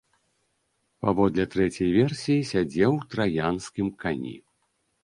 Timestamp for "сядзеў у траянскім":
2.53-3.87